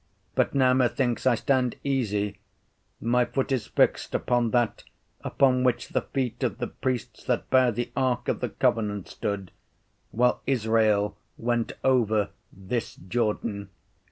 But 0.33 0.55
now 0.55 0.73
methinks 0.73 1.27
I 1.27 1.35
stand 1.35 1.75
easy; 1.83 2.39
my 2.99 3.23
foot 3.23 3.51
is 3.51 3.67
fixed 3.67 4.15
upon 4.15 4.49
that 4.49 4.83
upon 5.23 5.63
which 5.63 5.89
the 5.89 6.01
feet 6.01 6.41
of 6.41 6.57
the 6.57 6.65
priests 6.69 7.23
that 7.25 7.51
bare 7.51 7.71
the 7.71 7.91
ark 7.95 8.27
of 8.27 8.39
the 8.39 8.49
covenant 8.49 9.07
stood, 9.09 9.51
while 10.09 10.41
Israel 10.47 11.19
went 11.37 11.73
over 11.83 12.29
this 12.51 12.95
Jordan. 12.95 13.69